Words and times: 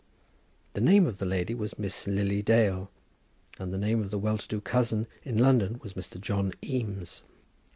The 0.73 0.81
name 0.81 1.05
of 1.05 1.17
the 1.17 1.27
lady 1.27 1.53
was 1.53 1.77
Miss 1.77 2.07
Lily 2.07 2.41
Dale, 2.41 2.89
and 3.59 3.71
the 3.71 3.77
name 3.77 3.99
of 4.01 4.09
the 4.09 4.17
well 4.17 4.39
to 4.39 4.47
do 4.47 4.59
cousin 4.59 5.05
in 5.23 5.37
London 5.37 5.79
was 5.83 5.93
Mr. 5.93 6.19
John 6.19 6.53
Eames. 6.63 7.21